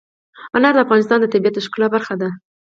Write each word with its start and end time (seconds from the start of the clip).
انار 0.55 0.73
د 0.75 0.79
افغانستان 0.85 1.17
د 1.21 1.25
طبیعت 1.33 1.53
د 1.55 1.59
ښکلا 1.65 1.87
برخه 1.95 2.13
ده. 2.21 2.29